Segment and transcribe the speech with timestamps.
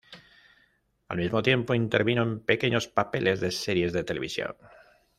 [1.09, 4.55] Al mismo tiempo intervino en pequeños papeles de series de televisión.